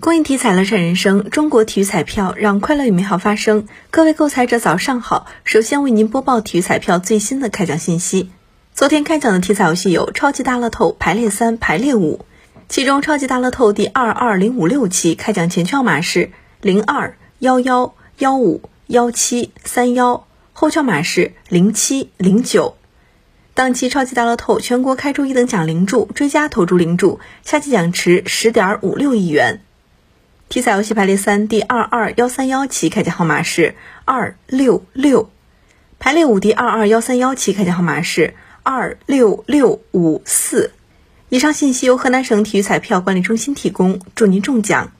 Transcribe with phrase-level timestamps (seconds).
[0.00, 3.66] 公益体彩乐善人生，中国体育彩票让快乐与美好发生。
[3.90, 8.30] 各位购彩者早上好，首先为您播报体育彩票最新的开奖信息。
[8.72, 12.24] 昨天开奖的体彩游戏有超级大乐透排列三、排列五，
[12.68, 16.30] 其中超级大乐透第二二零五六期开奖前号码是
[16.60, 22.76] 零二幺幺幺五幺七三幺，后号码是零七零九。
[23.52, 29.62] 当期超级大乐透全国开出一等奖零注，追加投注零注，下期奖池十点五六亿元。
[30.48, 33.74] 体彩游戏排列三第二二幺三幺期开奖号码是
[34.06, 35.30] 二六六，
[35.98, 40.72] 排列五第二二幺三幺期开奖号码是二六六五四。
[41.28, 44.90] 以上信息由河南省体育彩票管理中心提供，祝您中奖。